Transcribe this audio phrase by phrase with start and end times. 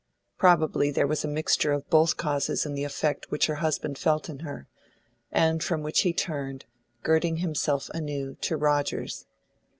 [0.39, 4.29] Probably there was a mixture of both causes in the effect which her husband felt
[4.29, 4.67] in her,
[5.31, 6.65] and from which he turned,
[7.03, 9.27] girding himself anew, to Rogers.